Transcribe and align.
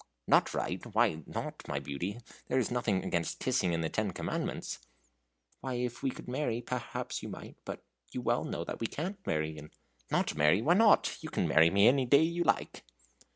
"Not 0.25 0.55
right? 0.55 0.83
why 0.95 1.21
not, 1.27 1.61
my 1.67 1.77
beauty? 1.79 2.19
there 2.47 2.57
is 2.57 2.71
nothing 2.71 3.03
against 3.03 3.37
kissing 3.39 3.71
in 3.71 3.81
the 3.81 3.87
ten 3.89 4.09
commandments." 4.13 4.79
"Why, 5.59 5.75
if 5.75 6.01
we 6.01 6.09
could 6.09 6.27
marry, 6.27 6.59
perhaps 6.59 7.21
you 7.21 7.29
might 7.29 7.57
but 7.65 7.83
you 8.11 8.21
know 8.23 8.33
very 8.41 8.49
well 8.65 8.77
we 8.79 8.87
can't 8.87 9.27
marry, 9.27 9.59
and" 9.59 9.69
"Not 10.11 10.33
marry? 10.35 10.59
why 10.59 10.73
not? 10.73 11.19
You 11.21 11.29
can 11.29 11.47
marry 11.47 11.69
me 11.69 11.87
any 11.87 12.07
day 12.07 12.23
you 12.23 12.43
like." 12.43 12.83